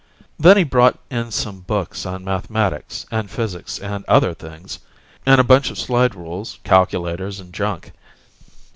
Then 0.39 0.57
he 0.57 0.63
brought 0.63 0.97
in 1.11 1.29
some 1.29 1.59
books 1.59 2.07
on 2.07 2.23
mathematics 2.23 3.05
and 3.11 3.29
physics 3.29 3.77
and 3.77 4.03
other 4.07 4.33
things, 4.33 4.79
and 5.27 5.39
a 5.39 5.43
bunch 5.43 5.69
of 5.69 5.77
slide 5.77 6.15
rules, 6.15 6.57
calculators, 6.63 7.39
and 7.39 7.53
junk. 7.53 7.91